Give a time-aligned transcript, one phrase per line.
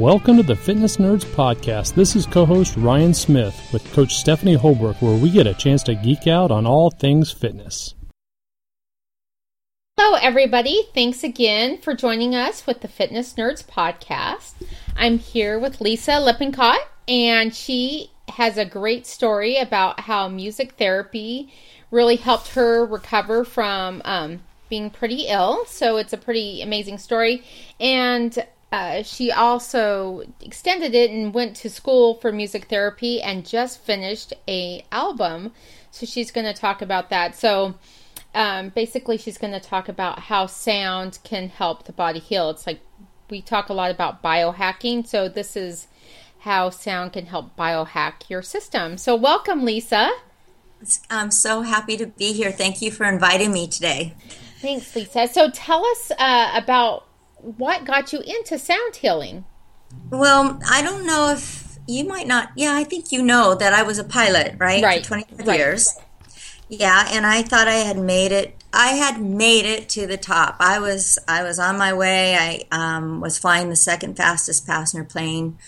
[0.00, 1.92] Welcome to the Fitness Nerds Podcast.
[1.92, 5.82] This is co host Ryan Smith with Coach Stephanie Holbrook, where we get a chance
[5.82, 7.94] to geek out on all things fitness.
[9.98, 10.88] Hello, everybody.
[10.94, 14.54] Thanks again for joining us with the Fitness Nerds Podcast.
[14.96, 21.52] I'm here with Lisa Lippincott, and she has a great story about how music therapy
[21.90, 25.66] really helped her recover from um, being pretty ill.
[25.66, 27.44] So it's a pretty amazing story.
[27.78, 28.42] And
[28.72, 34.32] uh, she also extended it and went to school for music therapy and just finished
[34.46, 35.52] a album.
[35.90, 37.34] So she's going to talk about that.
[37.34, 37.74] So
[38.34, 42.50] um, basically, she's going to talk about how sound can help the body heal.
[42.50, 42.80] It's like
[43.28, 45.06] we talk a lot about biohacking.
[45.06, 45.88] So this is
[46.40, 48.98] how sound can help biohack your system.
[48.98, 50.10] So welcome, Lisa.
[51.10, 52.52] I'm so happy to be here.
[52.52, 54.14] Thank you for inviting me today.
[54.60, 55.26] Thanks, Lisa.
[55.26, 57.06] So tell us uh, about
[57.42, 59.44] what got you into sound healing?
[60.10, 62.50] Well, I don't know if you might not.
[62.56, 64.82] Yeah, I think you know that I was a pilot, right?
[64.82, 65.02] Right.
[65.02, 65.58] For 25 right.
[65.58, 65.98] years.
[66.68, 68.56] Yeah, and I thought I had made it.
[68.72, 70.56] I had made it to the top.
[70.60, 72.36] I was I was on my way.
[72.36, 75.58] I um, was flying the second fastest passenger plane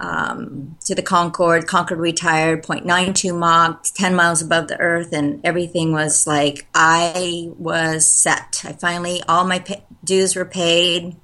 [0.00, 1.66] um, to the Concorde.
[1.66, 8.06] Concorde retired, 0.92 Mach, 10 miles above the Earth, and everything was like I was
[8.10, 8.62] set.
[8.64, 9.64] I finally all my
[10.04, 11.16] dues were paid.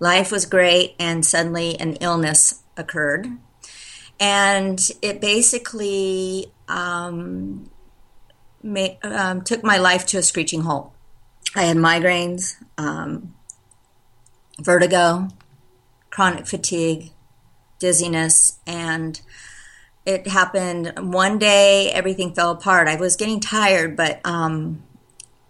[0.00, 3.28] Life was great, and suddenly an illness occurred,
[4.18, 7.70] and it basically um,
[9.02, 10.92] um, took my life to a screeching halt.
[11.54, 13.34] I had migraines, um,
[14.60, 15.28] vertigo,
[16.10, 17.10] chronic fatigue,
[17.78, 19.20] dizziness, and
[20.06, 21.90] it happened one day.
[21.92, 22.88] Everything fell apart.
[22.88, 24.83] I was getting tired, but um,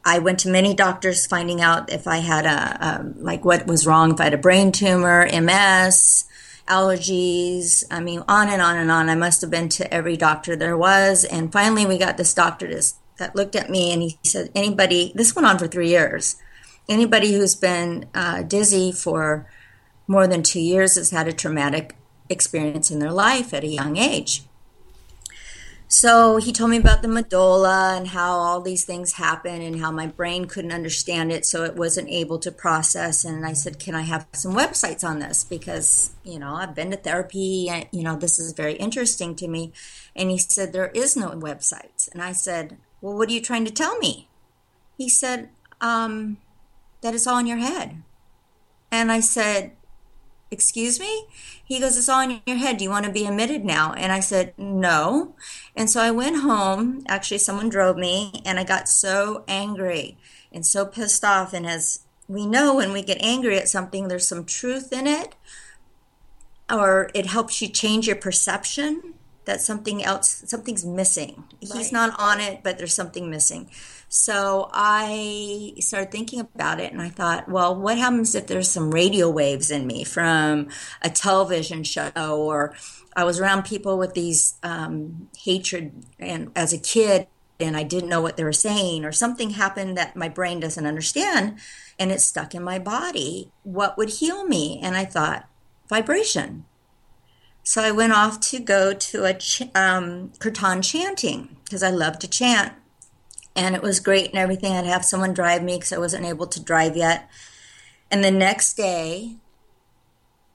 [0.05, 3.87] I went to many doctors, finding out if I had a, a like what was
[3.87, 6.27] wrong, if I had a brain tumor, MS,
[6.69, 7.85] allergies.
[7.91, 9.09] I mean, on and on and on.
[9.09, 12.69] I must have been to every doctor there was, and finally, we got this doctor
[12.69, 12.83] to,
[13.19, 16.37] that looked at me and he said, "Anybody?" This went on for three years.
[16.89, 19.51] Anybody who's been uh, dizzy for
[20.07, 21.97] more than two years has had a traumatic
[22.29, 24.43] experience in their life at a young age.
[25.87, 29.91] So he told me about the medulla and how all these things happen and how
[29.91, 33.25] my brain couldn't understand it, so it wasn't able to process.
[33.25, 35.45] And I said, Can I have some websites on this?
[35.45, 39.47] Because, you know, I've been to therapy, and, you know, this is very interesting to
[39.47, 39.73] me.
[40.17, 42.11] And he said, There is no websites.
[42.13, 44.29] And I said, Well, what are you trying to tell me?
[44.97, 46.39] He said, um,
[47.03, 48.03] That it's all in your head.
[48.91, 49.73] And I said,
[50.55, 51.27] excuse me?
[51.63, 52.79] He goes it's all in your head.
[52.79, 53.93] Do you want to be admitted now?
[53.93, 55.35] And i said no.
[55.77, 57.05] And so i went home.
[57.07, 60.17] Actually someone drove me and i got so angry
[60.53, 61.53] and so pissed off.
[61.53, 65.35] And as we know when we get angry at something there's some truth in it
[66.73, 69.15] or it helps you change your perception
[69.45, 71.45] that something else something's missing.
[71.63, 71.73] Right.
[71.75, 73.69] he's not on it but there's something missing
[74.15, 78.93] so I started thinking about it and I thought, well, what happens if there's some
[78.93, 80.69] radio waves in me from
[81.03, 82.77] a television show or
[83.17, 87.27] I was around people with these um, hatred and as a kid
[87.59, 90.87] and I didn't know what they were saying or something happened that my brain doesn't
[90.87, 91.59] understand
[91.99, 93.51] and it's stuck in my body.
[93.65, 94.79] What would heal me?
[94.81, 95.49] And I thought,
[95.89, 96.67] vibration.
[97.65, 102.21] So I went off to go to a ch- um, kirtan chanting because I love
[102.21, 102.75] to chant
[103.57, 104.73] and it was great and everything.
[104.73, 107.29] I'd have someone drive me because I wasn't able to drive yet.
[108.11, 109.37] And the next day,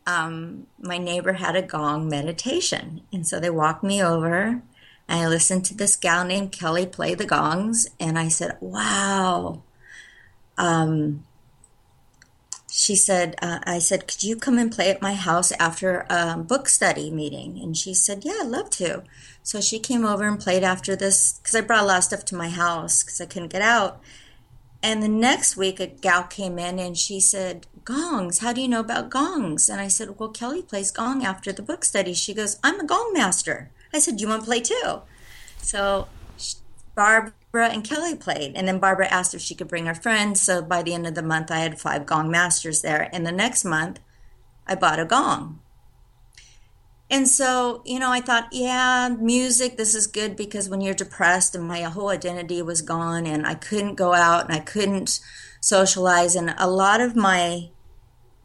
[0.05, 3.01] um, my neighbor had a gong meditation.
[3.13, 4.61] And so they walked me over
[5.09, 7.87] and I listened to this gal named Kelly play the gongs.
[7.99, 9.63] And I said, wow.
[10.57, 11.25] Um,
[12.79, 16.37] she said, uh, I said, could you come and play at my house after a
[16.37, 17.59] book study meeting?
[17.61, 19.03] And she said, yeah, I'd love to.
[19.43, 22.23] So she came over and played after this because I brought a lot of stuff
[22.25, 24.01] to my house because I couldn't get out.
[24.81, 28.69] And the next week, a gal came in and she said, Gongs, how do you
[28.69, 29.67] know about gongs?
[29.67, 32.13] And I said, Well, Kelly plays gong after the book study.
[32.13, 33.71] She goes, I'm a gong master.
[33.93, 35.01] I said, you want to play too?
[35.57, 36.07] So
[36.95, 38.55] Barbara and Kelly played.
[38.55, 40.41] And then Barbara asked if she could bring her friends.
[40.41, 43.09] So by the end of the month, I had five gong masters there.
[43.11, 43.99] And the next month,
[44.67, 45.59] I bought a gong.
[47.11, 51.55] And so, you know, I thought, yeah, music, this is good because when you're depressed
[51.55, 55.19] and my whole identity was gone and I couldn't go out and I couldn't
[55.59, 56.35] socialize.
[56.35, 57.69] And a lot of my,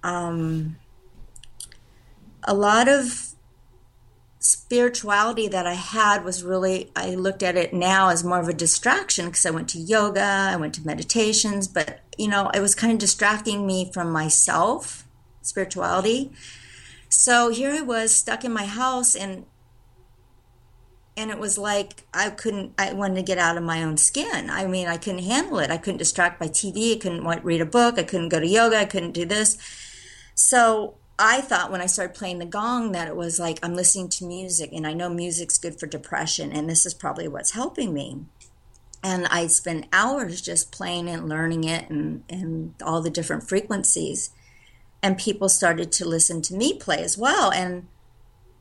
[0.03, 0.77] um,
[2.45, 3.34] a lot of
[4.45, 8.53] spirituality that I had was really, I looked at it now as more of a
[8.53, 10.21] distraction because I went to yoga,
[10.53, 15.09] I went to meditations, but, you know, it was kind of distracting me from myself,
[15.41, 16.31] spirituality
[17.09, 19.47] So here I was stuck in my house and
[21.17, 24.51] and it was like I couldn't I wanted to get out of my own skin.
[24.51, 25.71] I mean, I couldn't handle it.
[25.71, 28.79] I couldn't distract by TV, I couldn't read a book, I couldn't go to yoga,
[28.79, 29.57] I couldn't do this.
[30.35, 34.09] So I thought when I started playing the gong that it was like I'm listening
[34.11, 37.95] to music and I know music's good for depression and this is probably what's helping
[37.95, 38.25] me.
[39.03, 44.31] And I spent hours just playing and learning it and, and all the different frequencies.
[45.03, 47.53] And people started to listen to me play as well.
[47.53, 47.87] And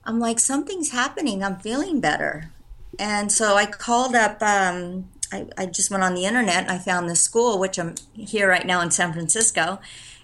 [0.03, 1.43] I'm like, something's happening.
[1.43, 2.51] I'm feeling better.
[2.99, 6.77] And so I called up, um, I, I just went on the internet and I
[6.77, 9.79] found this school, which I'm here right now in San Francisco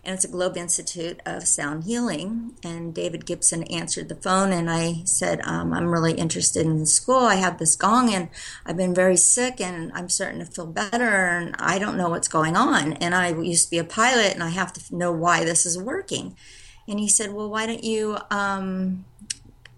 [0.10, 2.56] and it's a Globe Institute of Sound Healing.
[2.64, 6.88] And David Gibson answered the phone, and I said, um, I'm really interested in the
[6.88, 7.20] school.
[7.20, 8.30] I have this gong, and
[8.66, 12.28] I've been very sick, and I'm starting to feel better, and I don't know what's
[12.28, 12.94] going on.
[12.94, 15.78] And I used to be a pilot, and I have to know why this is
[15.78, 16.36] working.
[16.88, 18.18] And he said, Well, why don't you?
[18.32, 19.06] Um,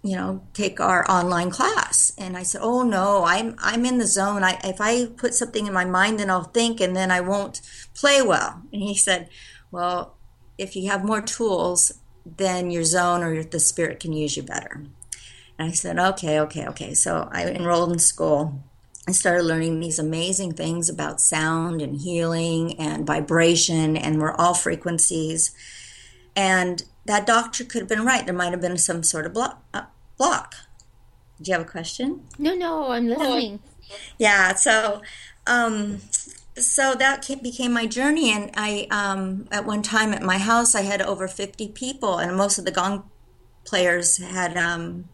[0.02, 2.12] you know, take our online class.
[2.18, 4.42] And I said, "Oh no, I'm I'm in the zone.
[4.42, 7.60] I if I put something in my mind, then I'll think, and then I won't
[7.94, 9.28] play well." And he said,
[9.70, 10.16] "Well,
[10.62, 11.92] if you have more tools,
[12.24, 14.84] then your zone or the spirit can use you better.
[15.58, 16.94] And I said, okay, okay, okay.
[16.94, 18.62] So I enrolled in school.
[19.08, 24.54] I started learning these amazing things about sound and healing and vibration, and we're all
[24.54, 25.52] frequencies.
[26.36, 28.24] And that doctor could have been right.
[28.24, 29.62] There might have been some sort of block.
[29.74, 29.86] Uh,
[30.16, 30.54] block.
[31.40, 32.22] Do you have a question?
[32.38, 33.58] No, no, I'm listening.
[34.18, 34.54] Yeah.
[34.54, 35.02] So,
[35.48, 36.00] um,
[36.56, 40.82] so that became my journey and i um, at one time at my house i
[40.82, 43.08] had over 50 people and most of the gong
[43.64, 45.08] players had um,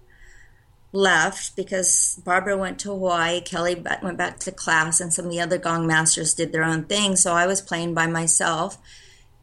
[0.93, 5.41] left because barbara went to hawaii kelly went back to class and some of the
[5.41, 7.15] other gong masters did their own thing.
[7.15, 8.79] So i was playing by myself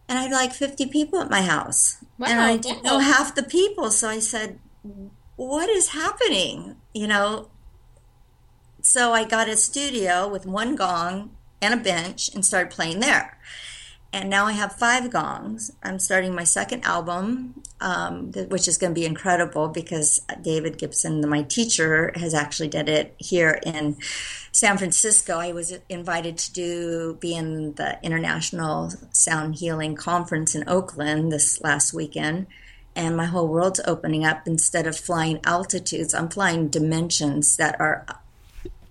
[0.09, 2.03] and i had like 50 people at my house.
[2.18, 4.59] Wow, and i didn't know half the people so i said
[5.36, 6.77] what is happening?
[6.94, 7.50] You know?
[8.81, 13.38] So i got a studio with one gong and a bench and started playing there.
[14.13, 15.72] And now I have five gongs.
[15.84, 21.28] I'm starting my second album, um, which is going to be incredible because David Gibson,
[21.28, 23.98] my teacher, has actually did it here in
[24.54, 25.38] San Francisco.
[25.38, 31.60] I was invited to do be in the International Sound Healing Conference in Oakland this
[31.62, 32.48] last weekend
[32.96, 38.06] and my whole world's opening up instead of flying altitudes i'm flying dimensions that are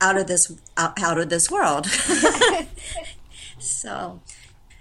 [0.01, 1.87] out of this out, out of this world.
[3.59, 4.21] so,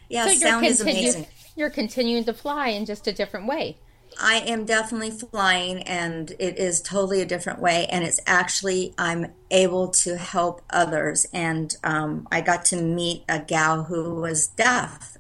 [0.10, 1.28] yeah, so sound is amazing.
[1.56, 3.78] You're continuing to fly in just a different way.
[4.22, 7.88] I am definitely flying, and it is totally a different way.
[7.88, 11.26] And it's actually I'm able to help others.
[11.34, 15.18] And um, I got to meet a gal who was deaf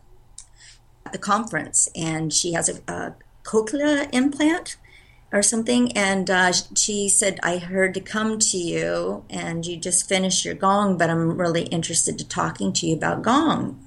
[1.05, 4.77] at the conference, and she has a, a cochlear implant
[5.33, 5.91] or something.
[5.97, 10.53] And uh, she said, I heard to come to you and you just finished your
[10.53, 13.83] gong, but I'm really interested to talking to you about gong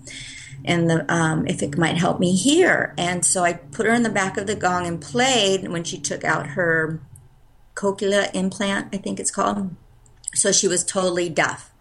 [0.64, 2.92] and the, um, if it might help me here.
[2.98, 5.98] And so I put her in the back of the gong and played when she
[5.98, 7.00] took out her
[7.76, 9.76] cochlea implant, I think it's called.
[10.34, 11.72] So she was totally deaf.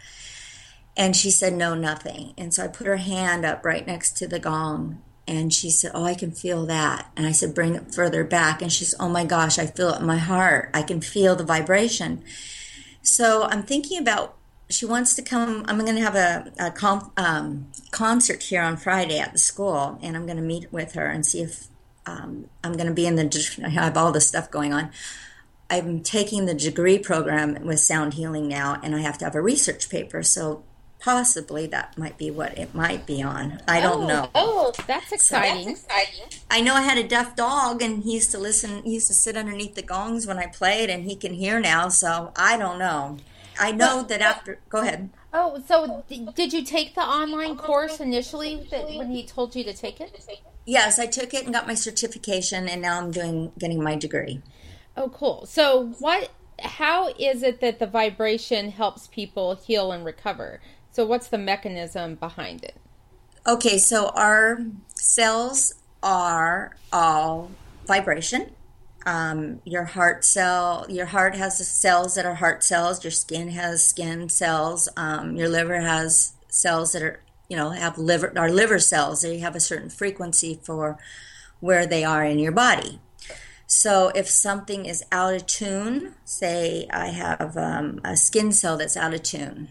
[0.96, 2.34] And she said, no, nothing.
[2.38, 5.92] And so I put her hand up right next to the gong and she said,
[5.94, 7.12] Oh, I can feel that.
[7.16, 8.62] And I said, Bring it further back.
[8.62, 10.70] And she said, Oh my gosh, I feel it in my heart.
[10.74, 12.24] I can feel the vibration.
[13.02, 14.36] So I'm thinking about,
[14.70, 15.64] she wants to come.
[15.68, 16.74] I'm going to have a, a
[17.18, 21.06] um, concert here on Friday at the school, and I'm going to meet with her
[21.06, 21.68] and see if
[22.08, 24.92] um, I'm going to be in the, I have all this stuff going on.
[25.70, 29.42] I'm taking the degree program with sound healing now, and I have to have a
[29.42, 30.24] research paper.
[30.24, 30.64] So
[31.00, 33.62] possibly that might be what it might be on.
[33.68, 34.30] I don't oh, know.
[34.34, 35.76] Oh, that's exciting.
[35.76, 36.40] So that's exciting.
[36.50, 39.14] I know I had a deaf dog and he used to listen, he used to
[39.14, 42.80] sit underneath the gongs when I played and he can hear now, so I don't
[42.80, 43.18] know.
[43.60, 45.10] I know that after, go ahead.
[45.34, 46.04] Oh, so
[46.36, 50.20] did you take the online course initially that, when he told you to take it?
[50.66, 54.42] Yes, I took it and got my certification and now I'm doing getting my degree.
[54.98, 55.46] Oh, cool.
[55.46, 60.62] So what how is it that the vibration helps people heal and recover?
[60.96, 62.78] So, what's the mechanism behind it?
[63.46, 64.62] Okay, so our
[64.94, 67.52] cells are all
[67.86, 68.52] vibration.
[69.06, 73.04] Um, your heart cell, your heart has cells that are heart cells.
[73.04, 74.88] Your skin has skin cells.
[74.96, 79.22] Um, your liver has cells that are, you know, have liver, our liver cells.
[79.22, 80.98] They have a certain frequency for
[81.60, 83.02] where they are in your body.
[83.68, 88.96] So if something is out of tune, say I have um, a skin cell that's
[88.96, 89.68] out of tune,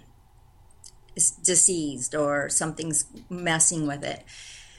[1.17, 4.25] is diseased or something's messing with it.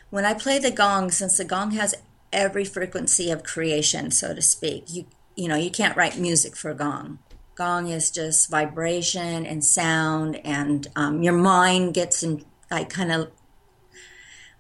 [0.10, 1.96] When I play the gong, since the gong has
[2.32, 4.94] every frequency of creation, so to speak.
[4.94, 7.20] You you know, you can't write music for gong.
[7.56, 13.32] Gong is just vibration and sound, and um, your mind gets in like kind of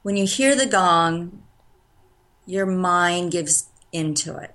[0.01, 1.43] when you hear the gong,
[2.45, 4.54] your mind gives into it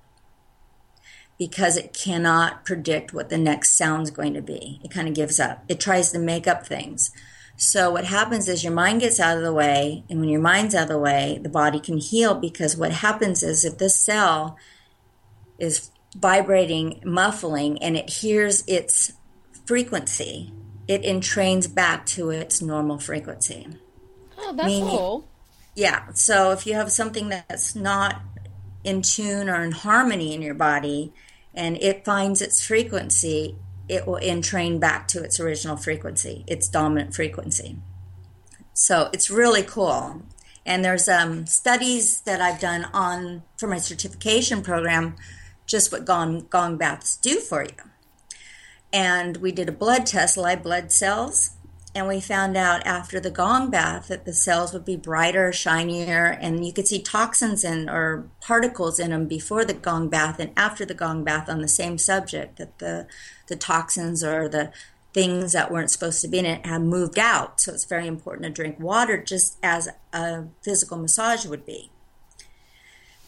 [1.41, 4.79] because it cannot predict what the next sound's going to be.
[4.85, 5.65] It kind of gives up.
[5.69, 7.13] It tries to make up things.
[7.57, 10.75] So what happens is your mind gets out of the way, and when your mind's
[10.75, 14.59] out of the way, the body can heal because what happens is if this cell
[15.59, 19.15] is vibrating, muffling, and it hears its
[19.65, 20.53] frequency,
[20.89, 23.67] it entrains back to its normal frequency.
[24.37, 25.27] Oh, that's Meaning, cool.
[25.75, 26.13] Yeah.
[26.13, 28.21] So if you have something that's not
[28.85, 31.15] in tune or in harmony in your body,
[31.55, 33.57] and it finds its frequency,
[33.89, 37.77] it will entrain back to its original frequency, its dominant frequency.
[38.73, 40.23] So it's really cool.
[40.65, 45.17] And there's um, studies that I've done on for my certification program,
[45.67, 47.71] just what gong, gong baths do for you.
[48.93, 51.51] And we did a blood test, live blood cells,
[51.95, 56.27] and we found out after the gong bath that the cells would be brighter, shinier,
[56.41, 60.53] and you could see toxins in or particles in them before the gong bath and
[60.57, 62.59] after the gong bath on the same subject.
[62.59, 63.07] That the
[63.49, 64.73] the toxins or the
[65.13, 67.61] things that weren't supposed to be in it have moved out.
[67.61, 71.91] So it's very important to drink water, just as a physical massage would be.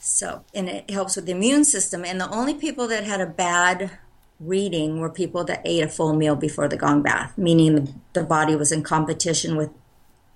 [0.01, 2.05] So, and it helps with the immune system.
[2.05, 3.99] And the only people that had a bad
[4.43, 8.25] reading were people that ate a full meal before the gong bath, meaning the, the
[8.25, 9.71] body was in competition with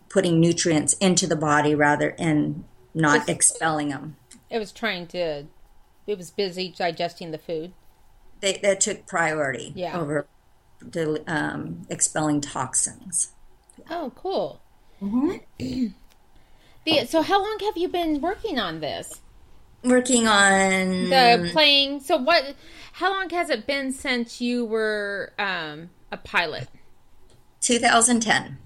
[0.09, 4.17] putting nutrients into the body rather than not Just, expelling them.
[4.49, 5.45] It was trying to,
[6.07, 7.73] it was busy digesting the food.
[8.41, 9.99] They, that took priority yeah.
[9.99, 10.27] over
[10.81, 13.33] the, um, expelling toxins.
[13.91, 14.61] Oh, cool.
[15.03, 15.87] Mm-hmm.
[16.85, 19.21] the, so, how long have you been working on this?
[19.85, 22.01] Working on the playing.
[22.01, 22.55] So, what?
[22.97, 26.69] How long has it been since you were um, a pilot?
[27.61, 28.57] 2010.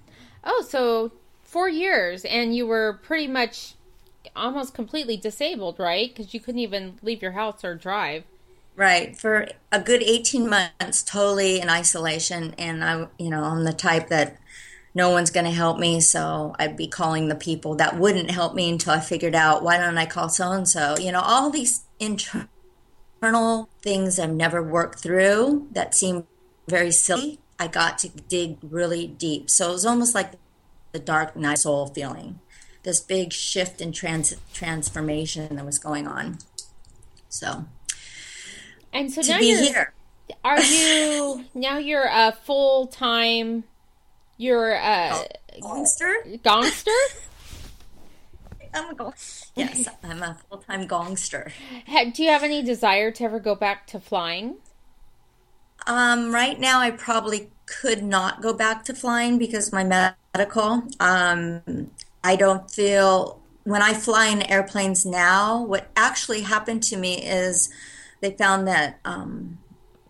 [0.44, 1.10] Oh, so
[1.42, 3.75] four years, and you were pretty much
[4.37, 6.14] almost completely disabled, right?
[6.14, 8.22] Because you couldn't even leave your house or drive.
[8.76, 9.16] Right.
[9.16, 12.54] For a good 18 months, totally in isolation.
[12.56, 14.37] And I, you know, I'm the type that
[14.94, 16.00] no one's going to help me.
[16.00, 19.76] So I'd be calling the people that wouldn't help me until I figured out why
[19.76, 20.96] don't I call so and so?
[20.99, 22.46] You know, all these internal
[23.22, 26.26] internal things I've never worked through that seem
[26.66, 29.50] very silly, I got to dig really deep.
[29.50, 30.32] So it was almost like
[30.92, 32.40] the dark night soul feeling,
[32.82, 36.38] this big shift and trans- transformation that was going on.
[37.28, 37.66] So,
[38.92, 39.92] and so now you're here.
[40.42, 41.76] Are you now?
[41.76, 43.64] You're a full time.
[44.38, 45.26] You're a
[45.60, 46.40] gongster.
[46.42, 46.86] Gongster.
[48.72, 49.14] I'm a gong.
[49.54, 51.52] Yes, I'm a full time gongster.
[52.14, 54.56] Do you have any desire to ever go back to flying?
[55.86, 60.82] Um, right now, I probably could not go back to flying because my medical.
[60.98, 61.90] Um,
[62.22, 65.62] I don't feel when I fly in airplanes now.
[65.62, 67.70] What actually happened to me is
[68.20, 69.58] they found that um,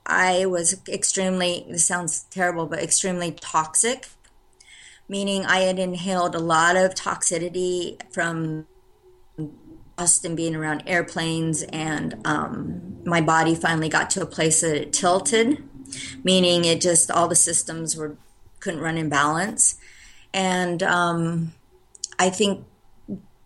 [0.04, 1.66] I was extremely.
[1.68, 4.08] This sounds terrible, but extremely toxic
[5.10, 8.68] meaning I had inhaled a lot of toxicity from
[9.98, 14.76] dust and being around airplanes, and um, my body finally got to a place that
[14.76, 15.64] it tilted,
[16.22, 18.16] meaning it just all the systems were
[18.60, 19.78] couldn't run in balance,
[20.32, 21.54] and um,
[22.16, 22.64] I think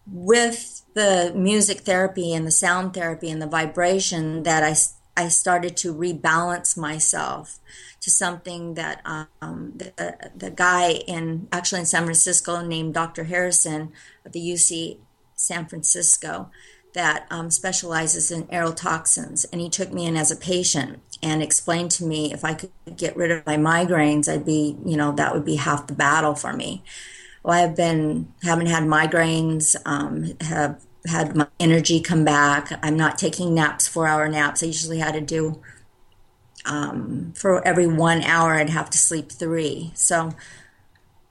[0.06, 4.74] with the music therapy and the sound therapy and the vibration that I
[5.16, 7.58] I started to rebalance myself
[8.04, 9.00] to something that
[9.40, 13.24] um, the, the guy in actually in San Francisco named Dr.
[13.24, 13.92] Harrison
[14.26, 14.98] of the UC
[15.34, 16.50] San Francisco
[16.92, 19.46] that um, specializes in aerotoxins.
[19.50, 22.70] And he took me in as a patient and explained to me if I could
[22.94, 26.34] get rid of my migraines, I'd be, you know, that would be half the battle
[26.34, 26.84] for me.
[27.42, 32.78] Well, I've been, haven't had migraines, um, have had my energy come back.
[32.82, 34.62] I'm not taking naps, four hour naps.
[34.62, 35.62] I usually had to do
[36.64, 39.92] um, for every one hour I'd have to sleep three.
[39.94, 40.32] So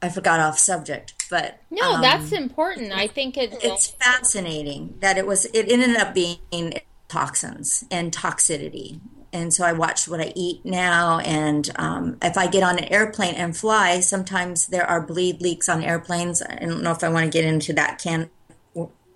[0.01, 2.91] I forgot off subject, but no, um, that's important.
[2.91, 5.45] I think it, it's fascinating that it was.
[5.45, 6.73] It ended up being
[7.07, 8.99] toxins and toxicity,
[9.31, 11.19] and so I watch what I eat now.
[11.19, 15.69] And um, if I get on an airplane and fly, sometimes there are bleed leaks
[15.69, 16.41] on airplanes.
[16.41, 18.29] I don't know if I want to get into that can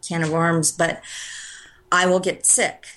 [0.07, 1.01] can of worms, but
[1.91, 2.87] I will get sick.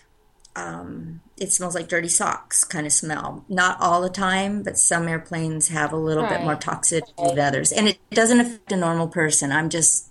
[0.56, 3.44] Um, it smells like dirty socks kind of smell.
[3.48, 6.36] Not all the time, but some airplanes have a little right.
[6.36, 7.72] bit more toxicity than others.
[7.72, 9.50] And it doesn't affect a normal person.
[9.50, 10.10] I'm just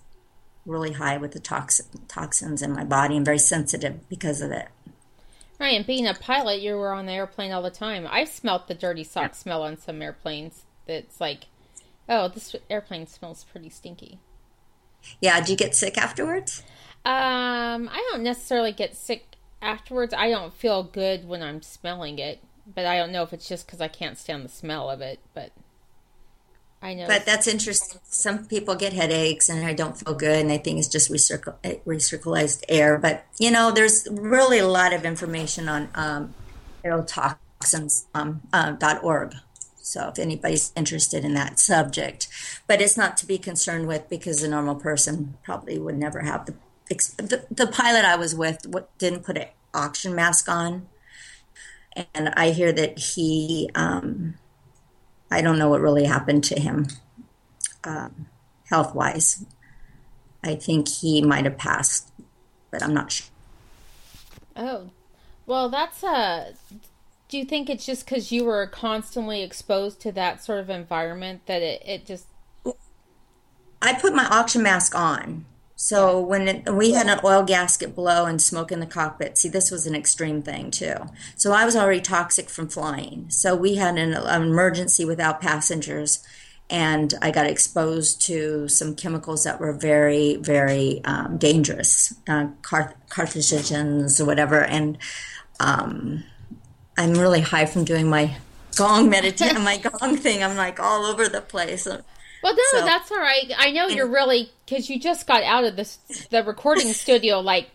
[0.66, 4.68] really high with the tox- toxins in my body and very sensitive because of it.
[5.60, 8.08] Right, and being a pilot, you were on the airplane all the time.
[8.10, 10.64] I've smelt the dirty sock smell on some airplanes.
[10.86, 11.44] That's like,
[12.08, 14.18] oh, this airplane smells pretty stinky.
[15.20, 16.62] Yeah, do you get sick afterwards?
[17.04, 20.14] Um, I don't necessarily get sick afterwards.
[20.14, 23.66] I don't feel good when I'm smelling it, but I don't know if it's just
[23.66, 25.20] because I can't stand the smell of it.
[25.34, 25.52] But
[26.82, 27.06] I know.
[27.06, 28.00] But that's interesting.
[28.04, 31.56] Some people get headaches and I don't feel good, and I think it's just recircul-
[31.84, 32.98] recirculated air.
[32.98, 36.34] But you know, there's really a lot of information on um,
[36.84, 38.06] aerotoxins.org.
[38.14, 39.34] Um, uh, .org.
[39.82, 42.28] So if anybody's interested in that subject,
[42.68, 46.46] but it's not to be concerned with because a normal person probably would never have
[46.46, 46.54] the
[46.90, 48.66] the, the pilot I was with
[48.98, 50.88] didn't put an oxygen mask on,
[52.14, 54.34] and I hear that he um,
[55.30, 56.88] I don't know what really happened to him
[57.84, 58.26] um,
[58.68, 59.44] health wise.
[60.42, 62.10] I think he might have passed,
[62.70, 63.28] but I'm not sure.
[64.56, 64.90] Oh,
[65.46, 66.08] well, that's a.
[66.08, 66.44] Uh,
[67.28, 71.42] do you think it's just because you were constantly exposed to that sort of environment
[71.46, 72.26] that it, it just.
[73.80, 75.44] I put my oxygen mask on.
[75.82, 79.48] So when it, we had an oil gasket blow and smoke in the cockpit, see,
[79.48, 80.94] this was an extreme thing too.
[81.36, 83.30] So I was already toxic from flying.
[83.30, 86.22] So we had an, an emergency without passengers,
[86.68, 92.94] and I got exposed to some chemicals that were very, very um, dangerous, uh, car-
[93.08, 94.62] carcinogens or whatever.
[94.62, 94.98] And
[95.60, 96.24] um,
[96.98, 98.36] I'm really high from doing my
[98.76, 100.44] gong meditation, my gong thing.
[100.44, 101.88] I'm like all over the place.
[102.42, 103.50] Well, no, so, that's all right.
[103.56, 105.96] I know you're really because you just got out of the
[106.30, 107.70] the recording studio like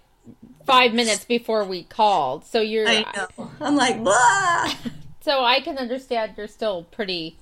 [0.65, 2.88] five minutes before we called, so you're.
[2.88, 3.51] I know.
[3.62, 4.72] I'm like, blah.
[5.22, 7.38] so I can understand you're still pretty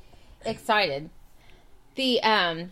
[0.46, 1.10] excited.
[1.96, 2.72] The um,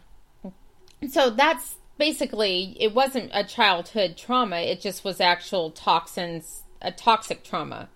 [1.10, 7.44] so that's basically it wasn't a childhood trauma; it just was actual toxins, a toxic
[7.44, 7.88] trauma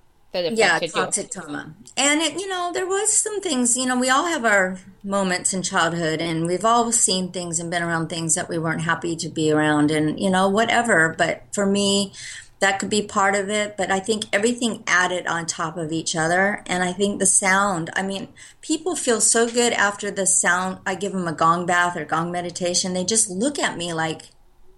[0.42, 1.42] that yeah, toxic you.
[1.42, 1.74] trauma.
[1.98, 3.78] And it, you know, there was some things.
[3.78, 7.72] You know, we all have our moments in childhood, and we've all seen things and
[7.72, 11.16] been around things that we weren't happy to be around, and you know, whatever.
[11.18, 12.14] But for me,
[12.60, 13.78] that could be part of it.
[13.78, 17.90] But I think everything added on top of each other, and I think the sound.
[17.96, 18.30] I mean,
[18.62, 20.80] people feel so good after the sound.
[20.86, 22.94] I give them a gong bath or gong meditation.
[22.94, 24.24] They just look at me like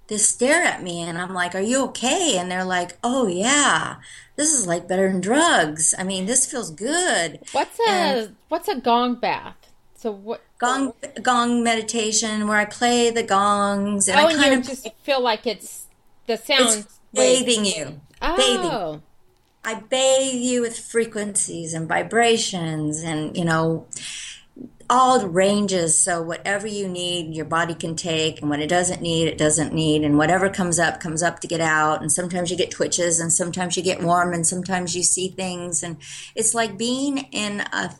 [0.08, 2.38] they stare at me and I'm like, Are you okay?
[2.38, 3.98] And they're like, Oh, yeah,
[4.36, 5.93] this is like better than drugs.
[5.98, 7.39] I mean, this feels good.
[7.52, 9.56] What's a and what's a gong bath?
[9.96, 14.62] So what gong gong meditation where I play the gongs and oh, I kind and
[14.62, 15.88] of just feel like it's
[16.28, 18.00] the sound it's bathing you.
[18.22, 18.38] Oh.
[18.38, 19.04] Bathing.
[19.63, 23.88] I bathe you with frequencies and vibrations and you know
[24.89, 25.97] all ranges.
[25.97, 29.73] So whatever you need, your body can take, and what it doesn't need, it doesn't
[29.73, 32.02] need, and whatever comes up comes up to get out.
[32.02, 35.84] And sometimes you get twitches, and sometimes you get warm, and sometimes you see things,
[35.84, 35.97] and
[36.36, 37.95] it's like being in a,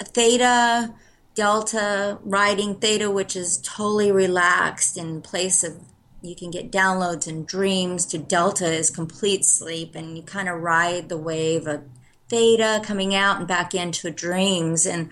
[0.00, 0.94] a theta
[1.34, 5.80] delta riding theta, which is totally relaxed in place of
[6.22, 10.60] you can get downloads and dreams to delta is complete sleep and you kind of
[10.60, 11.82] ride the wave of
[12.30, 15.10] theta coming out and back into dreams and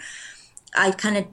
[0.74, 1.26] I kind of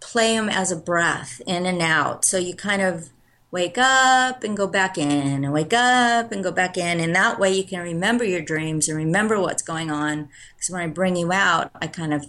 [0.00, 2.24] play them as a breath in and out.
[2.24, 3.10] So you kind of
[3.50, 7.00] wake up and go back in and wake up and go back in.
[7.00, 10.28] And that way you can remember your dreams and remember what's going on.
[10.54, 12.26] Because when I bring you out, I kind of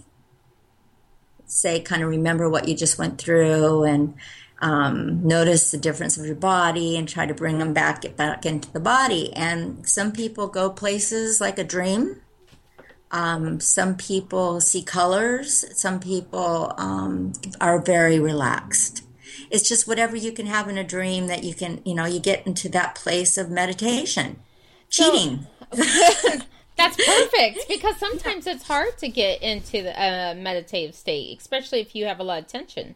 [1.46, 4.14] say, kind of remember what you just went through and
[4.60, 8.72] um, notice the difference of your body and try to bring them back, back into
[8.72, 9.32] the body.
[9.34, 12.20] And some people go places like a dream
[13.10, 15.64] um, some people see colors.
[15.78, 19.04] Some people um, are very relaxed.
[19.50, 22.18] It's just whatever you can have in a dream that you can, you know, you
[22.18, 24.40] get into that place of meditation.
[24.88, 25.46] Cheating.
[25.72, 25.82] So,
[26.76, 31.94] that's perfect because sometimes it's hard to get into the uh, meditative state, especially if
[31.94, 32.94] you have a lot of tension.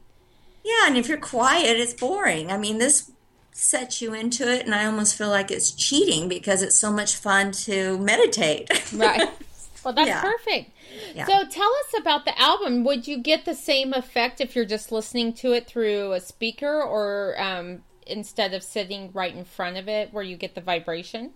[0.65, 2.51] Yeah, and if you're quiet, it's boring.
[2.51, 3.11] I mean, this
[3.53, 7.17] sets you into it, and I almost feel like it's cheating because it's so much
[7.17, 8.93] fun to meditate.
[8.93, 9.29] Right.
[9.85, 10.23] Well, that's yeah.
[10.23, 10.71] perfect.
[11.15, 11.27] Yeah.
[11.27, 12.85] So tell us about the album.
[12.85, 16.83] Would you get the same effect if you're just listening to it through a speaker
[16.83, 21.33] or um, instead of sitting right in front of it where you get the vibration?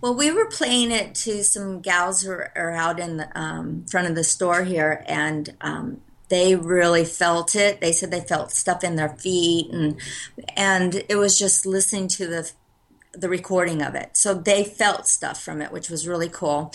[0.00, 4.08] Well, we were playing it to some gals who are out in the um, front
[4.08, 7.80] of the store here, and um, they really felt it.
[7.80, 10.00] They said they felt stuff in their feet, and
[10.56, 12.52] and it was just listening to the
[13.12, 14.16] the recording of it.
[14.16, 16.72] So they felt stuff from it, which was really cool.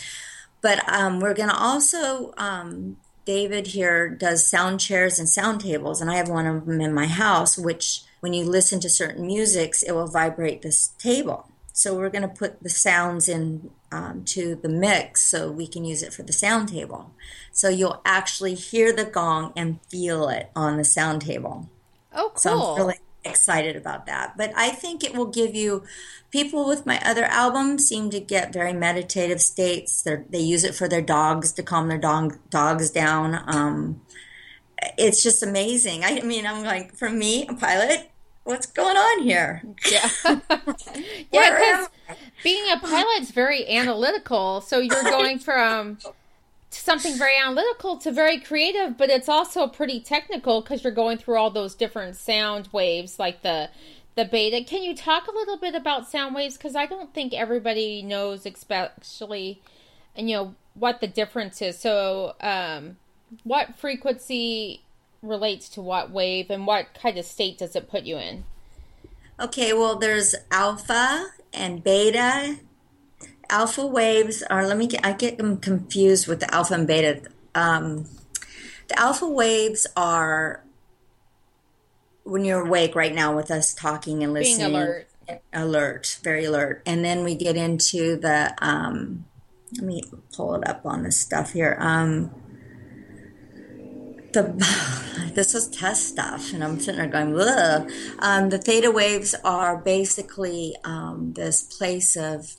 [0.61, 6.01] But um, we're going to also, um, David here does sound chairs and sound tables,
[6.01, 9.27] and I have one of them in my house, which when you listen to certain
[9.27, 11.47] musics, it will vibrate this table.
[11.73, 15.85] So we're going to put the sounds in um, to the mix so we can
[15.85, 17.11] use it for the sound table.
[17.51, 21.69] So you'll actually hear the gong and feel it on the sound table.
[22.11, 22.39] Oh, cool.
[22.39, 22.95] So I'm really
[23.27, 24.37] excited about that.
[24.37, 25.83] But I think it will give you
[26.31, 30.01] people with my other album seem to get very meditative states.
[30.01, 33.43] They're, they use it for their dogs to calm their dog, dogs down.
[33.47, 34.01] Um,
[34.97, 36.03] it's just amazing.
[36.03, 38.09] I mean, I'm like, for me, a pilot,
[38.43, 39.63] what's going on here?
[39.91, 40.09] Yeah.
[41.31, 41.89] yeah, because
[42.43, 44.61] being a pilot is very analytical.
[44.61, 45.97] So you're going from
[46.69, 51.37] something very analytical to very creative, but it's also pretty technical because you're going through
[51.37, 53.69] all those different sound waves, like the
[54.15, 54.63] the beta.
[54.63, 56.57] Can you talk a little bit about sound waves?
[56.57, 59.61] Because I don't think everybody knows, especially,
[60.15, 61.77] and you know what the difference is.
[61.77, 62.97] So, um,
[63.43, 64.81] what frequency
[65.21, 68.43] relates to what wave, and what kind of state does it put you in?
[69.39, 72.57] Okay, well, there's alpha and beta
[73.51, 77.21] alpha waves are let me get i get them confused with the alpha and beta.
[77.55, 78.05] Um,
[78.87, 80.63] the alpha waves are
[82.23, 84.71] when you're awake right now with us talking and listening.
[84.71, 85.07] Being alert.
[85.51, 86.81] Alert very alert.
[86.85, 89.25] And then we get into the um,
[89.73, 91.77] let me pull it up on this stuff here.
[91.79, 92.31] Um,
[94.33, 97.33] the this is test stuff and i'm sitting there going
[98.19, 102.55] um, the theta waves are basically um, this place of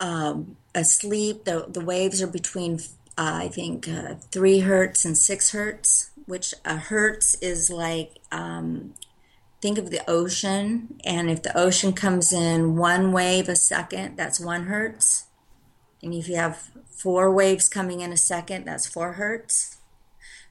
[0.00, 1.44] um, asleep.
[1.44, 2.80] The, the waves are between,
[3.16, 8.94] uh, I think, uh, three hertz and six hertz, which a hertz is like, um,
[9.60, 10.98] think of the ocean.
[11.04, 15.26] And if the ocean comes in one wave a second, that's one hertz.
[16.02, 19.76] And if you have four waves coming in a second, that's four hertz.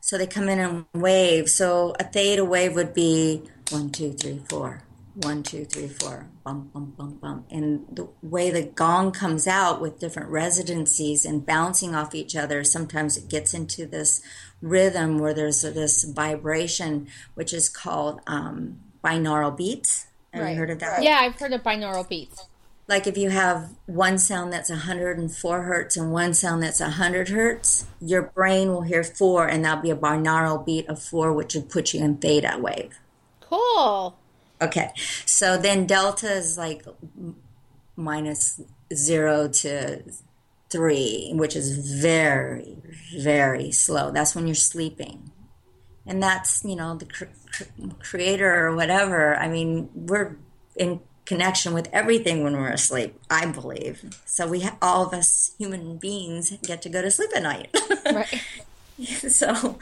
[0.01, 1.53] So they come in in waves.
[1.53, 4.83] So a theta wave would be one, two, three, four
[5.15, 7.45] one, two, three, four, bum, bum, bum, bum.
[7.49, 12.63] And the way the gong comes out with different residencies and bouncing off each other,
[12.63, 14.21] sometimes it gets into this
[14.61, 20.07] rhythm where there's this vibration, which is called um, binaural beats.
[20.33, 20.51] Have right.
[20.51, 21.03] you heard of that?
[21.03, 22.45] Yeah, I've heard of binaural beats.
[22.87, 27.85] Like if you have one sound that's 104 hertz and one sound that's 100 hertz,
[28.01, 31.69] your brain will hear four, and that'll be a binaural beat of four, which would
[31.69, 32.99] put you in theta wave.
[33.41, 34.17] Cool.
[34.61, 34.91] Okay.
[35.25, 36.85] So then delta is like
[37.95, 38.61] minus
[38.93, 40.03] zero to
[40.69, 42.77] three, which is very,
[43.17, 44.11] very slow.
[44.11, 45.31] That's when you're sleeping.
[46.05, 47.63] And that's, you know, the cr- cr-
[47.99, 49.35] creator or whatever.
[49.35, 50.37] I mean, we're
[50.75, 54.03] in connection with everything when we're asleep, I believe.
[54.25, 57.75] So we, ha- all of us human beings, get to go to sleep at night.
[58.11, 58.41] right.
[59.29, 59.77] so,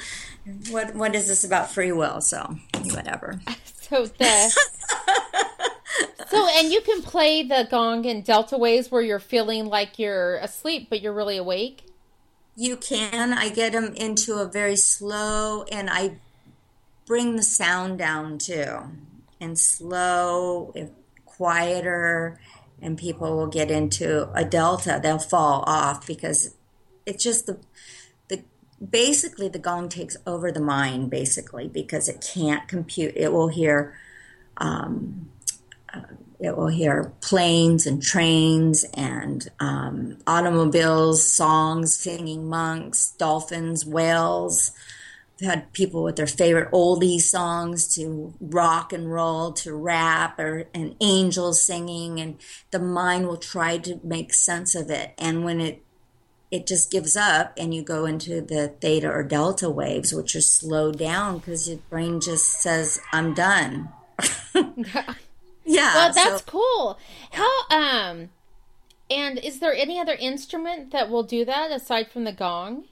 [0.69, 2.21] what what is this about free will?
[2.21, 2.55] So,
[2.91, 3.39] whatever.
[3.89, 4.53] So the
[6.29, 10.35] so and you can play the gong in delta waves where you're feeling like you're
[10.37, 11.83] asleep but you're really awake.
[12.59, 13.33] You can.
[13.33, 16.17] I get them into a very slow, and I
[17.05, 18.79] bring the sound down too,
[19.39, 20.91] and slow, and
[21.25, 22.39] quieter,
[22.81, 24.99] and people will get into a delta.
[25.01, 26.55] They'll fall off because
[27.05, 27.59] it's just the
[28.85, 33.13] basically the gong takes over the mind basically because it can't compute.
[33.15, 33.95] It will hear
[34.57, 35.29] um,
[35.93, 36.01] uh,
[36.39, 44.71] it will hear planes and trains and um, automobiles songs singing monks dolphins whales.
[45.39, 50.65] We've had people with their favorite oldie songs to rock and roll to rap or
[50.73, 52.37] and angels singing and
[52.71, 55.13] the mind will try to make sense of it.
[55.17, 55.83] And when it
[56.49, 60.41] it just gives up and you go into the theta or delta waves which are
[60.41, 63.89] slowed down because your brain just says i'm done.
[65.69, 66.99] Yeah well that's so, cool.
[67.31, 68.29] How um
[69.09, 72.85] and is there any other instrument that will do that aside from the gong?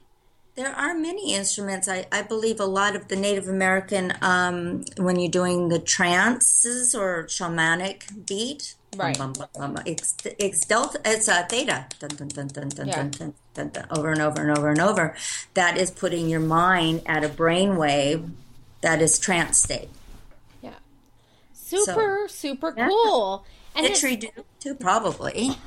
[0.54, 1.86] There are many instruments.
[1.86, 6.94] I, I believe a lot of the Native American, um, when you're doing the trances
[6.94, 9.16] or shamanic beat, right?
[9.18, 13.08] Bum, bum, bum, it's it's delta, it's a theta, dun, dun, dun, dun, dun, yeah.
[13.10, 15.14] dun, dun, dun, over and over and over and over.
[15.54, 18.30] That is putting your mind at a brain wave
[18.80, 19.88] that is trance state.
[20.62, 20.74] Yeah,
[21.52, 23.44] super so, super cool.
[23.74, 23.82] Yeah.
[23.82, 25.50] And Didgeridoo too, probably.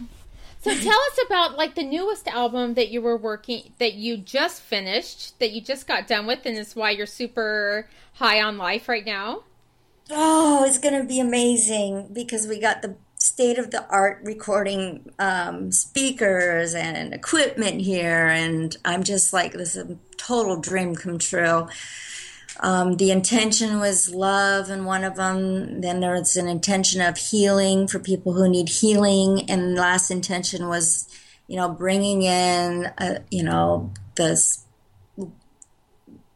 [0.62, 4.62] So tell us about like the newest album that you were working that you just
[4.62, 8.89] finished that you just got done with and is why you're super high on life
[8.89, 9.44] right now.
[10.12, 15.12] Oh, it's going to be amazing because we got the state of the art recording
[15.20, 21.20] um, speakers and equipment here and I'm just like this is a total dream come
[21.20, 21.68] true.
[22.62, 25.82] um, the intention was love in one of them.
[25.82, 30.68] Then there was an intention of healing for people who need healing, and last intention
[30.68, 31.08] was,
[31.48, 34.66] you know, bringing in, uh, you know, this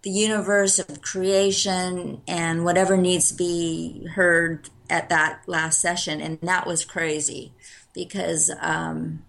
[0.04, 6.40] the universe of creation and whatever needs to be heard at that last session, and
[6.42, 7.54] that was crazy
[7.94, 9.24] because um,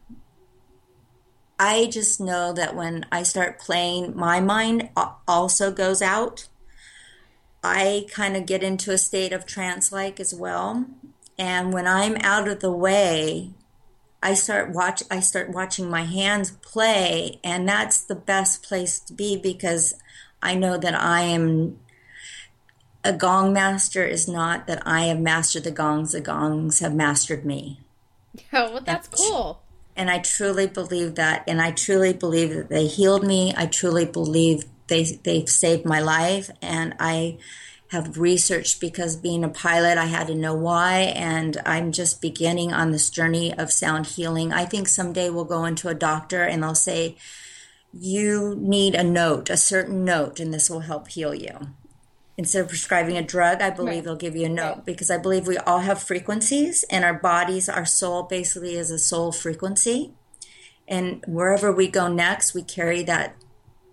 [1.58, 4.90] I just know that when I start playing, my mind
[5.28, 6.48] also goes out.
[7.62, 10.86] I kind of get into a state of trance like as well.
[11.38, 13.50] And when I'm out of the way,
[14.22, 19.12] I start watch I start watching my hands play and that's the best place to
[19.12, 19.94] be because
[20.42, 21.78] I know that I am
[23.04, 27.44] a gong master is not that I have mastered the gongs, the gongs have mastered
[27.44, 27.80] me.
[28.52, 29.62] Oh, well, that's cool.
[29.94, 31.44] And I truly believe that.
[31.46, 33.52] And I truly believe that they healed me.
[33.56, 36.50] I truly believe they, they've saved my life.
[36.62, 37.38] And I
[37.88, 41.12] have researched because being a pilot, I had to know why.
[41.14, 44.52] And I'm just beginning on this journey of sound healing.
[44.52, 47.16] I think someday we'll go into a doctor and they'll say,
[47.92, 51.68] you need a note, a certain note, and this will help heal you
[52.36, 54.04] instead of prescribing a drug, I believe right.
[54.04, 54.84] they'll give you a note right.
[54.84, 58.98] because I believe we all have frequencies and our bodies, our soul basically is a
[58.98, 60.12] soul frequency.
[60.86, 63.36] And wherever we go next, we carry that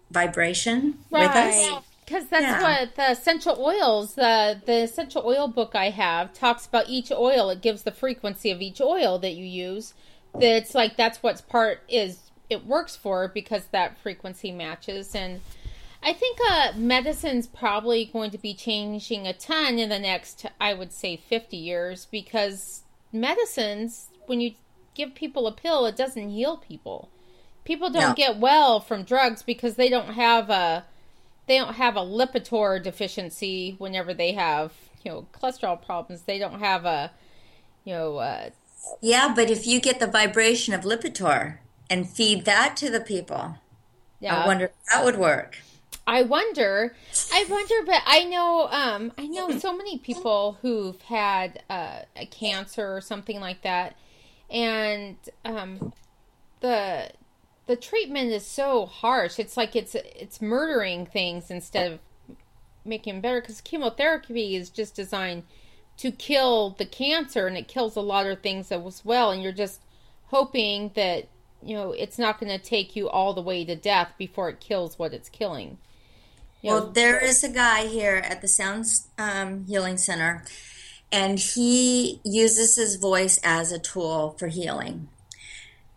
[0.09, 1.27] vibration right.
[1.27, 1.83] with us.
[2.05, 2.61] Because that's yeah.
[2.61, 7.49] what the essential oils, the the essential oil book I have talks about each oil.
[7.49, 9.93] It gives the frequency of each oil that you use.
[10.37, 15.39] It's like that's what's part is it works for because that frequency matches and
[16.03, 20.73] I think uh, medicine's probably going to be changing a ton in the next, I
[20.73, 22.81] would say, 50 years because
[23.13, 24.53] medicines, when you
[24.95, 27.09] give people a pill, it doesn't heal people.
[27.63, 30.85] People don't get well from drugs because they don't have a
[31.47, 36.23] they don't have a Lipitor deficiency whenever they have you know cholesterol problems.
[36.23, 37.11] They don't have a
[37.83, 38.17] you know.
[38.17, 38.49] Uh,
[38.99, 43.57] yeah, but if you get the vibration of Lipitor and feed that to the people,
[44.19, 44.43] yeah.
[44.43, 45.57] I wonder if that would work.
[46.07, 46.95] I wonder,
[47.31, 52.25] I wonder, but I know, um, I know so many people who've had uh, a
[52.25, 53.95] cancer or something like that,
[54.49, 55.93] and um,
[56.59, 57.11] the
[57.67, 59.39] the treatment is so harsh.
[59.39, 61.99] It's like it's it's murdering things instead of
[62.83, 63.39] making them better.
[63.39, 65.43] Because chemotherapy is just designed
[65.97, 69.31] to kill the cancer, and it kills a lot of things as well.
[69.31, 69.81] And you're just
[70.25, 71.27] hoping that
[71.63, 74.59] you know it's not going to take you all the way to death before it
[74.59, 75.77] kills what it's killing.
[76.63, 80.43] Well, there is a guy here at the Sounds um, Healing Center,
[81.11, 85.09] and he uses his voice as a tool for healing.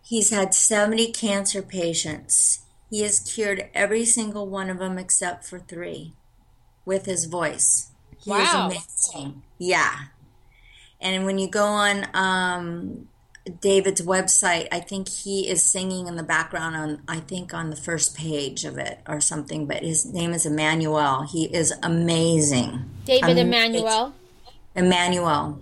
[0.01, 2.61] He's had 70 cancer patients.
[2.89, 6.13] He has cured every single one of them except for three
[6.85, 7.91] with his voice.
[8.23, 8.69] He wow.
[8.69, 9.43] is amazing.
[9.57, 9.95] Yeah.
[11.01, 13.07] And when you go on um,
[13.61, 17.75] David's website, I think he is singing in the background on, I think on the
[17.75, 21.23] first page of it or something, but his name is Emmanuel.
[21.23, 22.89] He is amazing.
[23.05, 24.13] David um, Emmanuel?
[24.75, 25.59] Emmanuel.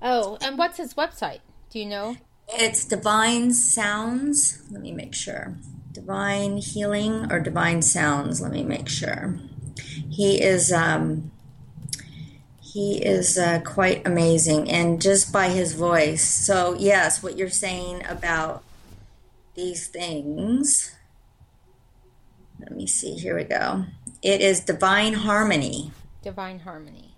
[0.00, 1.40] Oh, and what's his website?
[1.70, 2.16] Do you know?
[2.48, 4.62] It's Divine Sounds.
[4.70, 5.54] Let me make sure.
[5.92, 8.40] Divine Healing or Divine Sounds.
[8.40, 9.38] Let me make sure.
[10.08, 11.30] He is, um,
[12.72, 16.22] he is uh, quite amazing, and just by his voice.
[16.22, 18.62] So, yes, what you're saying about
[19.54, 20.94] these things.
[22.60, 23.14] Let me see.
[23.14, 23.86] Here we go.
[24.22, 25.90] It is Divine Harmony.
[26.22, 27.14] Divine Harmony.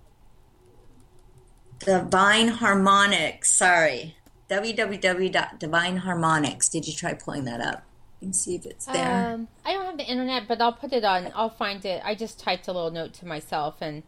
[1.80, 3.52] Divine Harmonics.
[3.52, 4.16] Sorry.
[4.48, 6.70] www.divineharmonics.
[6.70, 7.82] Did you try pulling that up?
[8.22, 9.32] and see if it's there.
[9.32, 11.32] Um, I don't have the internet, but I'll put it on.
[11.34, 12.02] I'll find it.
[12.04, 14.02] I just typed a little note to myself and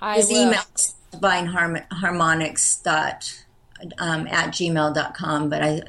[0.00, 0.48] I His will.
[0.48, 0.62] email
[1.12, 3.44] divineharmonics dot
[3.98, 5.82] um, at gmail.com, but I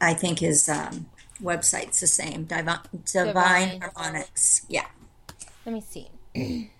[0.00, 1.06] I think his um,
[1.42, 2.44] website's the same.
[2.44, 4.66] Divine, Divine, Divine Harmonics.
[4.68, 4.86] Yeah.
[5.64, 6.08] Let me see.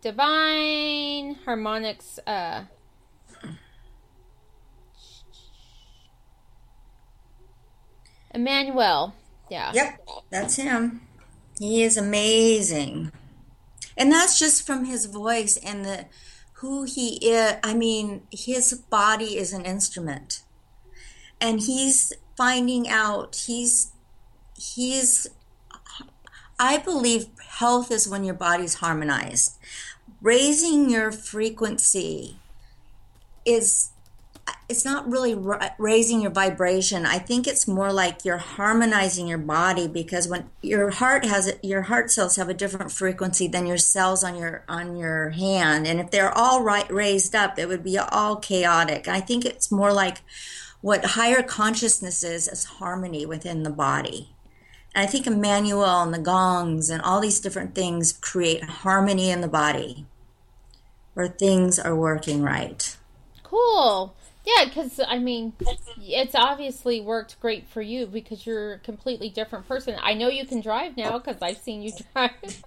[0.00, 2.18] Divine Harmonics.
[2.26, 2.64] Uh,
[8.34, 9.14] Emmanuel.
[9.50, 9.72] Yeah.
[9.72, 11.00] Yep, that's him.
[11.58, 13.10] He is amazing
[13.96, 16.06] and that's just from his voice and the
[16.54, 20.42] who he is i mean his body is an instrument.
[21.38, 23.92] And he's finding out he's
[24.56, 25.26] he's
[26.58, 29.58] i believe health is when your body's harmonized.
[30.22, 32.38] Raising your frequency
[33.44, 33.90] is
[34.68, 37.06] it's not really ra- raising your vibration.
[37.06, 41.82] I think it's more like you're harmonizing your body because when your heart has your
[41.82, 46.00] heart cells have a different frequency than your cells on your on your hand, and
[46.00, 49.06] if they're all right raised up, it would be all chaotic.
[49.06, 50.18] I think it's more like
[50.80, 54.34] what higher consciousness is as harmony within the body.
[54.94, 59.42] And I think Emmanuel and the gongs and all these different things create harmony in
[59.42, 60.06] the body
[61.14, 62.96] where things are working right.
[63.42, 64.14] Cool.
[64.46, 65.54] Yeah, because I mean,
[65.98, 69.96] it's obviously worked great for you because you're a completely different person.
[70.00, 72.62] I know you can drive now because I've seen you drive.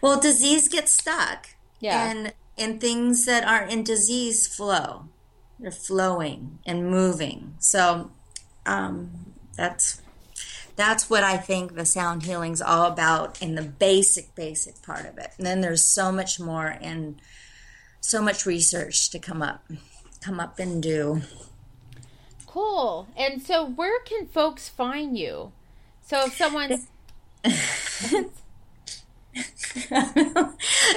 [0.00, 1.50] well, disease gets stuck.
[1.78, 2.10] Yeah.
[2.10, 5.04] And and things that are in disease flow.
[5.58, 7.54] They're flowing and moving.
[7.60, 8.10] So
[8.66, 10.02] um, that's
[10.76, 15.16] that's what I think the sound healing's all about in the basic, basic part of
[15.18, 15.30] it.
[15.38, 17.20] And then there's so much more and
[18.00, 19.64] so much research to come up,
[20.26, 21.22] come up and do.
[22.46, 23.06] Cool.
[23.16, 25.52] And so, where can folks find you?
[26.02, 26.82] So, if someone.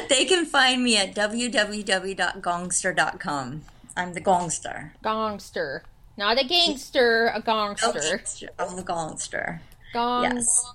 [0.10, 3.62] they can find me at www.gongster.com.
[3.96, 4.90] I'm the gongster.
[5.04, 5.82] Gongster.
[6.18, 8.50] Not a gangster, a gongster.
[8.58, 9.60] I'm a gongster.
[9.94, 10.24] Gong.
[10.24, 10.74] Yes.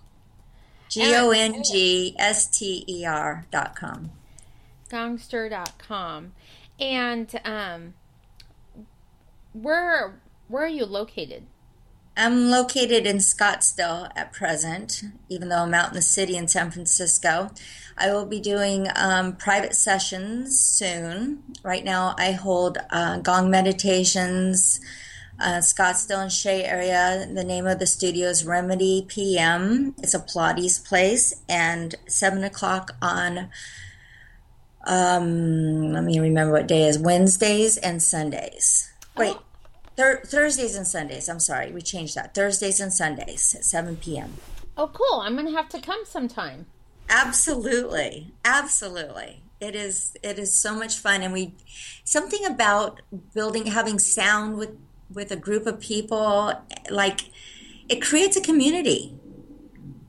[0.89, 4.13] G O N G S T E R dot com.
[4.91, 6.33] Gongster.com.
[6.79, 7.95] And um,
[9.55, 11.47] where where are you located?
[12.17, 16.71] I'm located in Scottsdale at present, even though I'm out in the city in San
[16.71, 17.51] Francisco.
[17.99, 21.43] I will be doing um, private sessions soon.
[21.65, 24.81] Right now, I hold uh, gong meditations,
[25.41, 27.27] uh, Scottsdale and Shea area.
[27.33, 29.97] The name of the studio is Remedy PM.
[29.99, 33.49] It's a Pilates place, and seven o'clock on.
[34.87, 38.94] Um, let me remember what day is Wednesdays and Sundays.
[39.17, 39.37] Wait,
[39.97, 41.29] thir- Thursdays and Sundays.
[41.29, 42.35] I'm sorry, we changed that.
[42.35, 44.35] Thursdays and Sundays at 7 p.m.
[44.77, 45.21] Oh, cool!
[45.21, 46.67] I'm gonna have to come sometime.
[47.09, 49.43] Absolutely, absolutely.
[49.61, 50.17] It is.
[50.23, 51.55] It is so much fun, and we
[52.03, 53.01] something about
[53.35, 54.77] building, having sound with
[55.13, 56.53] with a group of people,
[56.91, 57.31] like
[57.89, 59.17] it creates a community.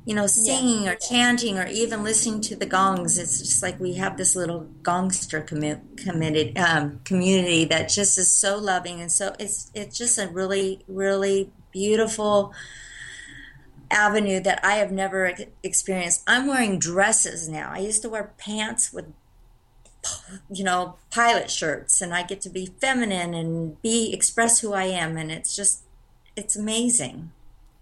[0.06, 0.92] You know, singing yeah.
[0.92, 3.18] or chanting or even listening to the gongs.
[3.18, 8.32] It's just like we have this little gongster commi- committed um, community that just is
[8.32, 12.54] so loving and so it's it's just a really really beautiful
[13.92, 16.24] avenue that I have never experienced.
[16.28, 17.72] I'm wearing dresses now.
[17.74, 19.06] I used to wear pants with
[20.52, 24.84] you know pilot shirts and I get to be feminine and be express who I
[24.84, 25.84] am and it's just
[26.36, 27.32] it's amazing.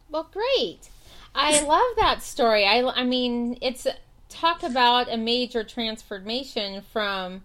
[0.09, 0.89] Well, great.
[1.35, 2.65] I love that story.
[2.65, 3.87] I I mean, it's
[4.29, 7.43] talk about a major transformation from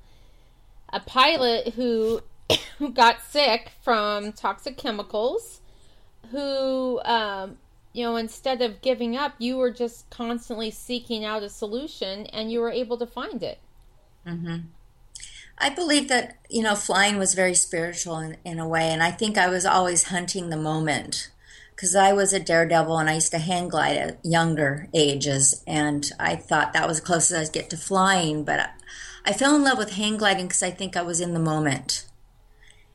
[0.90, 2.22] a pilot who
[2.92, 5.61] got sick from toxic chemicals
[6.31, 7.59] who um,
[7.92, 12.53] you know, instead of giving up, you were just constantly seeking out a solution and
[12.53, 13.59] you were able to find it.
[14.27, 14.57] Mm-hmm.
[15.59, 18.90] I believe that, you know, flying was very spiritual in, in a way.
[18.90, 21.31] And I think I was always hunting the moment
[21.79, 25.62] because I was a daredevil and I used to hang glide at younger ages.
[25.64, 28.43] And I thought that was the closest I'd get to flying.
[28.43, 28.69] But I,
[29.27, 32.09] I fell in love with hang gliding because I think I was in the moment.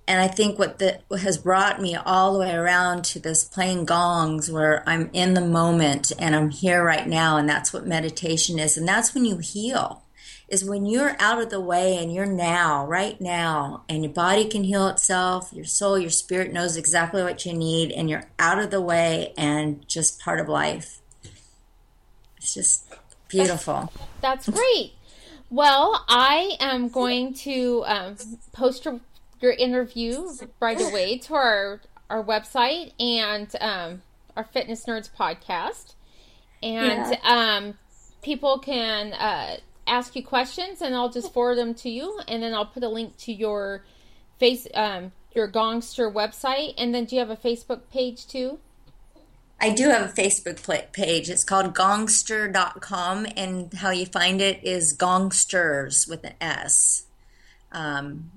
[0.06, 3.46] And I think what the, what has brought me all the way around to this
[3.46, 7.38] playing gongs where I'm in the moment and I'm here right now.
[7.38, 8.76] And that's what meditation is.
[8.78, 10.03] And that's when you heal
[10.54, 14.48] is when you're out of the way and you're now, right now, and your body
[14.48, 18.60] can heal itself, your soul, your spirit knows exactly what you need, and you're out
[18.60, 21.00] of the way and just part of life.
[22.38, 22.86] It's just
[23.30, 23.92] beautiful.
[24.22, 24.94] That's, that's great.
[25.50, 28.16] Well, I am going to um,
[28.52, 29.00] post your
[29.42, 34.04] your interview right away to our our website and um,
[34.38, 35.96] our Fitness Nerds podcast,
[36.62, 37.20] and yeah.
[37.24, 37.74] um,
[38.22, 42.54] people can uh, ask you questions, and I'll just forward them to you, and then
[42.54, 43.84] I'll put a link to your
[44.40, 48.60] face um, your Gongster website, and then do you have a Facebook page too?
[49.60, 51.30] I do have a Facebook page.
[51.30, 57.06] It's called gongster.com, and how you find it is gongsters with an S.
[57.72, 58.32] Um,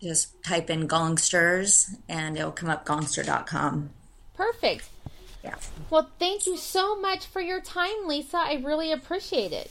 [0.00, 3.90] just type in gongsters and it'll come up gongster.com.
[4.34, 4.88] Perfect.
[5.42, 5.56] Yeah.
[5.90, 8.38] Well, thank you so much for your time, Lisa.
[8.38, 9.70] I really appreciate it.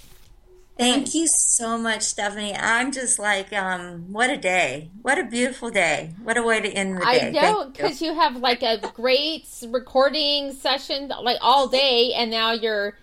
[0.78, 2.56] Thank you so much, Stephanie.
[2.56, 4.92] I'm just like, um, what a day.
[5.02, 6.14] What a beautiful day.
[6.22, 7.28] What a way to end the day.
[7.28, 8.10] I know, because you.
[8.10, 12.98] you have like a great recording session like all day, and now you're,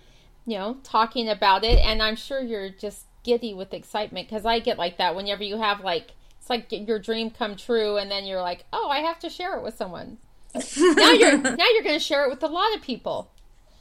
[0.46, 1.78] you know, talking about it.
[1.84, 5.56] And I'm sure you're just giddy with excitement because I get like that whenever you
[5.56, 9.18] have like It's like your dream come true, and then you're like, oh, I have
[9.20, 10.18] to share it with someone.
[10.54, 13.32] now you're now you're going to share it with a lot of people.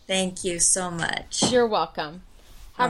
[0.07, 1.51] Thank you so much.
[1.51, 2.23] You're welcome.